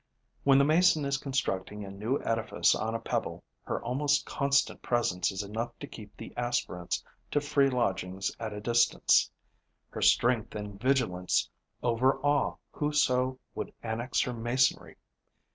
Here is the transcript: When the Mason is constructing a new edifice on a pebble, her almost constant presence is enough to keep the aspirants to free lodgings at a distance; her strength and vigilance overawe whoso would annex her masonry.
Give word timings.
When 0.43 0.57
the 0.57 0.63
Mason 0.65 1.05
is 1.05 1.19
constructing 1.19 1.85
a 1.85 1.91
new 1.91 2.17
edifice 2.23 2.73
on 2.73 2.95
a 2.95 2.99
pebble, 2.99 3.43
her 3.65 3.79
almost 3.83 4.25
constant 4.25 4.81
presence 4.81 5.31
is 5.31 5.43
enough 5.43 5.77
to 5.77 5.85
keep 5.85 6.17
the 6.17 6.33
aspirants 6.35 7.03
to 7.29 7.39
free 7.39 7.69
lodgings 7.69 8.35
at 8.39 8.51
a 8.51 8.59
distance; 8.59 9.29
her 9.91 10.01
strength 10.01 10.55
and 10.55 10.81
vigilance 10.81 11.47
overawe 11.83 12.57
whoso 12.71 13.37
would 13.53 13.71
annex 13.83 14.21
her 14.21 14.33
masonry. 14.33 14.95